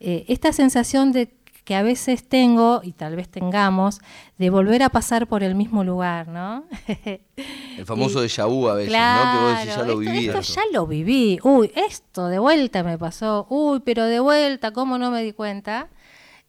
eh, 0.00 0.24
esta 0.26 0.52
sensación 0.52 1.12
de 1.12 1.32
que 1.64 1.74
a 1.76 1.82
veces 1.82 2.28
tengo, 2.28 2.80
y 2.82 2.92
tal 2.92 3.14
vez 3.16 3.28
tengamos, 3.28 4.00
de 4.38 4.50
volver 4.50 4.82
a 4.82 4.88
pasar 4.88 5.26
por 5.28 5.42
el 5.44 5.54
mismo 5.54 5.84
lugar, 5.84 6.26
¿no? 6.28 6.64
El 7.78 7.86
famoso 7.86 8.20
Y- 8.22 8.26
déjà 8.26 8.46
vu 8.46 8.68
a 8.68 8.74
veces, 8.74 8.92
¿no? 8.92 9.32
Que 9.32 9.38
vos 9.38 9.58
decís, 9.58 9.76
ya 9.76 9.82
lo 9.84 9.96
viví. 9.98 10.26
Esto, 10.26 10.38
esto. 10.40 10.54
ya 10.54 10.62
lo 10.72 10.86
viví. 10.86 11.38
Uy, 11.42 11.72
esto 11.74 12.26
de 12.28 12.38
vuelta 12.38 12.82
me 12.82 12.98
pasó. 12.98 13.46
Uy, 13.48 13.80
pero 13.84 14.04
de 14.06 14.20
vuelta, 14.20 14.72
¿cómo 14.72 14.98
no 14.98 15.10
me 15.10 15.22
di 15.22 15.32
cuenta? 15.32 15.88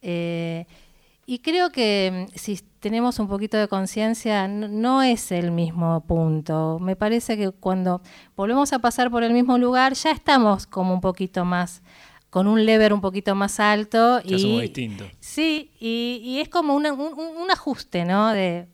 Eh, 0.02 0.66
y 1.26 1.40
creo 1.40 1.70
que 1.72 2.28
mm, 2.30 2.38
si 2.38 2.60
tenemos 2.80 3.20
un 3.20 3.28
poquito 3.30 3.56
de 3.58 3.68
conciencia, 3.70 4.48
no 4.50 5.02
es 5.04 5.32
el 5.32 5.52
mismo 5.52 6.02
punto. 6.06 6.80
Me 6.82 6.96
parece 6.98 7.38
que 7.38 7.52
cuando 7.52 8.02
volvemos 8.36 8.74
a 8.74 8.80
pasar 8.80 9.10
por 9.10 9.24
el 9.24 9.32
mismo 9.32 9.58
lugar, 9.58 9.94
ya 9.94 10.12
estamos 10.12 10.68
como 10.68 10.94
un 10.94 11.00
poquito 11.02 11.46
más, 11.46 11.82
con 12.34 12.48
un 12.48 12.66
lever 12.66 12.92
un 12.94 13.00
poquito 13.00 13.36
más 13.36 13.60
alto. 13.60 14.20
Ya 14.24 14.36
y, 14.36 14.40
somos 14.40 14.62
distintos. 14.62 15.08
Sí, 15.20 15.70
y, 15.80 16.20
y 16.24 16.40
es 16.42 16.50
como 16.50 16.74
una- 16.76 16.92
un, 16.92 17.14
un- 17.14 17.52
ajuste, 17.52 18.06
¿no? 18.06 18.32
De, 18.34 18.68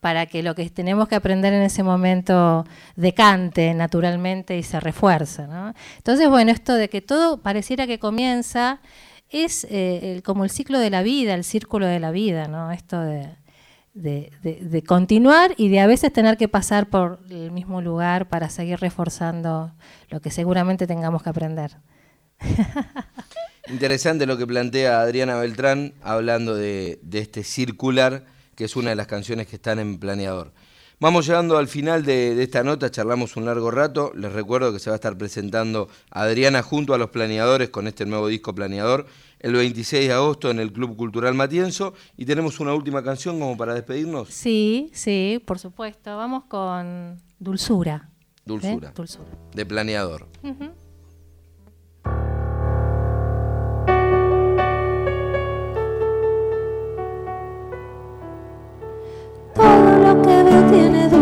para 0.00 0.24
que 0.24 0.42
lo 0.42 0.54
que 0.54 0.68
tenemos 0.70 1.06
que 1.08 1.14
aprender 1.14 1.52
en 1.52 1.60
ese 1.62 1.82
momento 1.82 2.64
decante 2.96 3.74
naturalmente 3.74 4.56
y 4.56 4.62
se 4.62 4.80
refuerce, 4.80 5.46
¿no? 5.46 5.74
Entonces, 5.98 6.28
bueno, 6.30 6.50
esto 6.52 6.72
de 6.74 6.88
que 6.88 7.02
todo 7.02 7.42
pareciera 7.42 7.86
que 7.86 7.98
comienza 7.98 8.80
es 9.28 9.64
eh, 9.64 10.14
el- 10.14 10.22
como 10.22 10.44
el 10.44 10.50
ciclo 10.50 10.78
de 10.78 10.88
la 10.88 11.02
vida, 11.02 11.34
el 11.34 11.44
círculo 11.44 11.86
de 11.86 12.00
la 12.00 12.10
vida, 12.12 12.48
¿no? 12.48 12.72
Esto 12.72 12.98
de, 13.00 13.28
de- 13.94 14.32
de- 14.42 14.60
de 14.62 14.82
continuar 14.82 15.52
y 15.58 15.68
de 15.68 15.80
a 15.80 15.86
veces 15.86 16.10
tener 16.12 16.38
que 16.38 16.48
pasar 16.48 16.88
por 16.88 17.20
el 17.28 17.50
mismo 17.50 17.82
lugar 17.82 18.26
para 18.28 18.48
seguir 18.48 18.80
reforzando 18.80 19.72
lo 20.08 20.20
que 20.20 20.30
seguramente 20.30 20.86
tengamos 20.86 21.22
que 21.22 21.28
aprender. 21.30 21.76
Interesante 23.68 24.26
lo 24.26 24.36
que 24.36 24.46
plantea 24.46 25.00
Adriana 25.00 25.36
Beltrán 25.36 25.94
hablando 26.02 26.54
de, 26.54 26.98
de 27.02 27.18
este 27.20 27.44
circular, 27.44 28.24
que 28.54 28.64
es 28.64 28.76
una 28.76 28.90
de 28.90 28.96
las 28.96 29.06
canciones 29.06 29.46
que 29.46 29.56
están 29.56 29.78
en 29.78 29.98
planeador. 29.98 30.52
Vamos 31.02 31.26
llegando 31.26 31.58
al 31.58 31.66
final 31.66 32.04
de, 32.04 32.40
esta 32.40 32.62
nota, 32.62 32.88
charlamos 32.88 33.36
un 33.36 33.44
largo 33.44 33.72
rato. 33.72 34.12
Les 34.14 34.32
recuerdo 34.32 34.72
que 34.72 34.78
se 34.78 34.88
va 34.88 34.94
a 34.94 34.98
estar 34.98 35.18
presentando 35.18 35.88
Adriana 36.12 36.62
junto 36.62 36.94
a 36.94 36.98
los 36.98 37.10
planeadores 37.10 37.70
con 37.70 37.88
este 37.88 38.06
nuevo 38.06 38.28
disco 38.28 38.54
Planeador 38.54 39.06
el 39.40 39.52
26 39.52 40.06
de 40.06 40.14
agosto 40.14 40.48
en 40.48 40.60
el 40.60 40.72
Club 40.72 40.96
Cultural 40.96 41.34
Matienzo. 41.34 41.94
Y 42.16 42.24
tenemos 42.24 42.60
una 42.60 42.72
última 42.72 43.02
canción 43.02 43.40
como 43.40 43.56
para 43.56 43.74
despedirnos. 43.74 44.28
Sí, 44.28 44.92
sí, 44.92 45.42
por 45.44 45.58
supuesto. 45.58 46.16
Vamos 46.16 46.44
con 46.44 47.20
Dulzura. 47.40 48.08
Dulzura. 48.44 48.90
¿Eh? 48.90 48.92
Dulzura. 48.94 49.26
De 49.52 49.66
Planeador. 49.66 50.28
Todo 50.40 50.81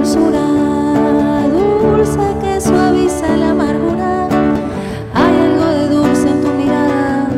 dulzura, 0.01 0.47
dulce 1.53 2.35
que 2.41 2.59
suaviza 2.59 3.37
la 3.37 3.51
amargura. 3.51 4.29
Hay 5.15 5.35
algo 5.47 5.67
de 5.67 5.89
dulce 5.95 6.31
en 6.31 6.41
tu 6.41 6.49
mirada, 6.53 7.29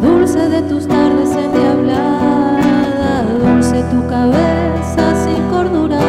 dulce 0.00 0.48
de 0.48 0.62
tus 0.62 0.86
tardes 0.86 1.32
endiablada, 1.32 3.24
dulce 3.42 3.82
tu 3.90 4.06
cabeza 4.06 5.04
sin 5.24 5.42
cordura, 5.50 6.00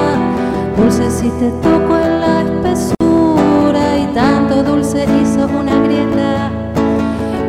dulce 0.78 1.10
si 1.10 1.30
te 1.30 1.50
toco 1.66 1.98
en 1.98 2.20
la 2.22 2.44
espesura 2.44 3.98
y 3.98 4.06
tanto 4.14 4.62
dulce 4.62 5.06
hizo 5.22 5.48
una 5.48 5.76
grieta, 5.86 6.52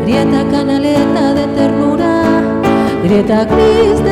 grieta 0.07 0.49
canaleta 0.51 1.35
de 1.35 1.47
ternura, 1.59 2.23
grieta 3.05 3.45
gris 3.45 4.03
del 4.03 4.12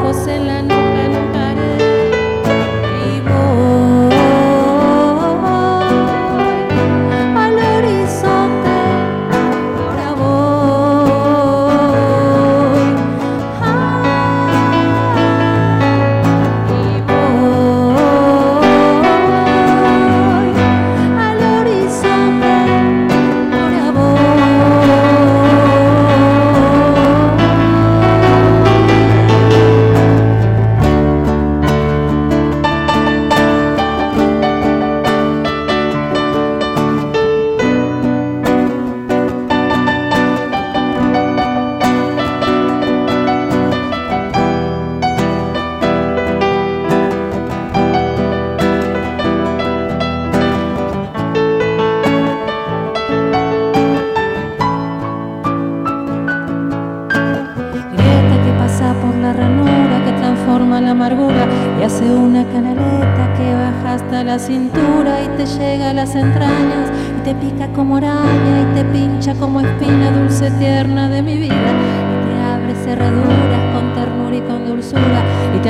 ojos 0.00 0.26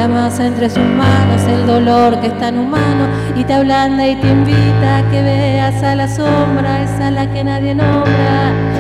amasa 0.05 0.47
entre 0.47 0.69
sus 0.69 0.85
manos 0.85 1.43
el 1.49 1.67
dolor 1.67 2.21
que 2.21 2.27
es 2.27 2.39
tan 2.39 2.59
humano 2.59 3.09
y 3.37 3.45
te 3.45 3.55
ablanda 3.55 4.07
y 4.07 4.17
te 4.17 4.29
invita 4.29 4.99
a 4.99 5.11
que 5.11 5.23
veas 5.23 5.83
a 5.83 5.95
la 5.95 6.07
sombra 6.09 6.83
esa 6.83 7.11
la 7.11 7.27
que 7.33 7.43
nadie 7.43 7.75
nombra 7.75 8.74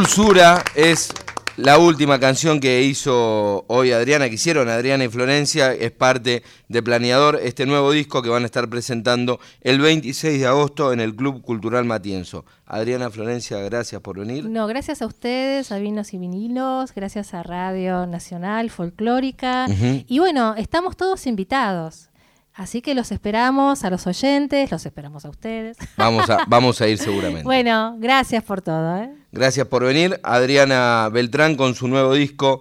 Dulzura 0.00 0.64
es 0.74 1.12
la 1.58 1.76
última 1.76 2.18
canción 2.18 2.58
que 2.58 2.80
hizo 2.84 3.66
hoy 3.68 3.92
Adriana, 3.92 4.30
que 4.30 4.36
hicieron 4.36 4.70
Adriana 4.70 5.04
y 5.04 5.08
Florencia, 5.08 5.74
es 5.74 5.90
parte 5.90 6.42
de 6.68 6.82
Planeador, 6.82 7.38
este 7.42 7.66
nuevo 7.66 7.92
disco 7.92 8.22
que 8.22 8.30
van 8.30 8.44
a 8.44 8.46
estar 8.46 8.70
presentando 8.70 9.40
el 9.60 9.78
26 9.78 10.40
de 10.40 10.46
agosto 10.46 10.94
en 10.94 11.00
el 11.00 11.14
Club 11.14 11.42
Cultural 11.42 11.84
Matienzo. 11.84 12.46
Adriana 12.64 13.10
Florencia, 13.10 13.58
gracias 13.58 14.00
por 14.00 14.18
venir. 14.18 14.48
No, 14.48 14.66
gracias 14.66 15.02
a 15.02 15.06
ustedes, 15.06 15.70
a 15.70 15.76
Vinos 15.76 16.14
y 16.14 16.18
Vinilos, 16.18 16.94
gracias 16.94 17.34
a 17.34 17.42
Radio 17.42 18.06
Nacional 18.06 18.70
Folclórica. 18.70 19.66
Y 20.06 20.18
bueno, 20.18 20.54
estamos 20.56 20.96
todos 20.96 21.26
invitados. 21.26 22.08
Así 22.54 22.80
que 22.80 22.94
los 22.94 23.12
esperamos 23.12 23.84
a 23.84 23.90
los 23.90 24.06
oyentes, 24.06 24.70
los 24.70 24.86
esperamos 24.86 25.26
a 25.26 25.28
ustedes. 25.28 25.76
Vamos 25.98 26.30
a, 26.30 26.38
vamos 26.48 26.80
a 26.80 26.88
ir 26.88 26.96
seguramente. 26.96 27.44
bueno, 27.44 27.96
gracias 27.98 28.42
por 28.42 28.62
todo. 28.62 28.96
¿eh? 28.96 29.19
Gracias 29.32 29.66
por 29.66 29.84
venir. 29.84 30.20
Adriana 30.22 31.08
Beltrán 31.12 31.56
con 31.56 31.74
su 31.74 31.88
nuevo 31.88 32.14
disco 32.14 32.60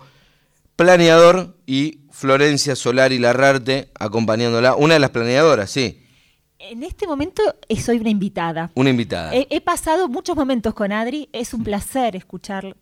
Planeador 0.75 1.57
y 1.65 2.01
Florencia 2.11 2.75
Solar 2.75 3.11
y 3.11 3.19
Larrarte 3.19 3.91
acompañándola. 3.99 4.75
Una 4.75 4.95
de 4.95 4.99
las 4.99 5.09
planeadoras, 5.09 5.69
sí. 5.69 6.05
En 6.59 6.83
este 6.83 7.07
momento 7.07 7.41
soy 7.83 7.97
una 7.97 8.09
invitada. 8.09 8.71
Una 8.75 8.89
invitada. 8.89 9.31
He, 9.33 9.61
pasado 9.61 10.07
muchos 10.07 10.35
momentos 10.35 10.73
con 10.73 10.91
Adri. 10.91 11.29
Es 11.31 11.53
un 11.53 11.63
placer 11.63 12.15
escuchar 12.15 12.75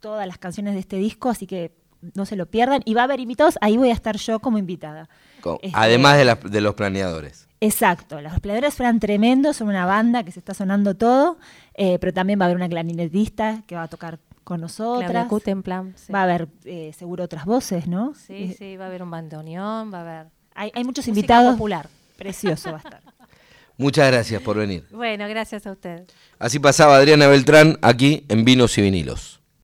todas 0.00 0.26
las 0.26 0.38
canciones 0.38 0.74
de 0.74 0.80
este 0.80 0.96
disco, 0.96 1.28
así 1.28 1.46
que 1.46 1.72
no 2.14 2.26
se 2.26 2.34
lo 2.34 2.46
pierdan. 2.46 2.82
Y 2.84 2.94
va 2.94 3.02
a 3.02 3.04
haber 3.04 3.20
invitados, 3.20 3.58
ahí 3.60 3.76
voy 3.76 3.90
a 3.90 3.92
estar 3.92 4.16
yo 4.16 4.40
como 4.40 4.58
invitada. 4.58 5.08
Este, 5.62 5.70
además 5.74 6.16
de, 6.16 6.50
de, 6.50 6.60
los 6.60 6.74
planeadores. 6.74 7.48
Exacto, 7.64 8.20
los 8.20 8.40
planeadores 8.40 8.74
fueron 8.74 8.98
tremendos, 8.98 9.58
son 9.58 9.68
una 9.68 9.86
banda 9.86 10.24
que 10.24 10.32
se 10.32 10.40
está 10.40 10.52
sonando 10.52 10.96
todo, 10.96 11.38
eh, 11.74 11.96
pero 12.00 12.12
también 12.12 12.40
va 12.40 12.44
a 12.44 12.46
haber 12.46 12.56
una 12.56 12.68
clarinetista 12.68 13.62
que 13.68 13.76
va 13.76 13.84
a 13.84 13.88
tocar 13.88 14.18
con 14.42 14.60
nosotras. 14.60 15.28
plan. 15.62 15.94
Va 16.12 16.20
a 16.20 16.22
haber 16.24 16.48
eh, 16.64 16.92
seguro 16.92 17.22
otras 17.22 17.44
voces, 17.44 17.86
¿no? 17.86 18.14
Sí, 18.14 18.50
eh, 18.50 18.56
sí, 18.58 18.76
va 18.76 18.86
a 18.86 18.88
haber 18.88 19.04
un 19.04 19.12
bandoneón, 19.12 19.94
va 19.94 19.98
a 19.98 20.00
haber... 20.00 20.26
Hay, 20.56 20.82
muchos 20.82 21.06
invitados. 21.06 21.52
popular. 21.52 21.88
Precioso 22.18 22.72
va 22.72 22.78
a 22.78 22.80
estar. 22.80 23.00
Muchas 23.76 24.10
gracias 24.10 24.42
por 24.42 24.56
venir. 24.56 24.84
Bueno, 24.90 25.28
gracias 25.28 25.64
a 25.64 25.70
usted. 25.70 26.02
Así 26.40 26.58
pasaba 26.58 26.96
Adriana 26.96 27.28
Beltrán 27.28 27.78
aquí 27.80 28.26
en 28.28 28.44
Vinos 28.44 28.76
y 28.76 28.82
Vinilos. 28.82 29.41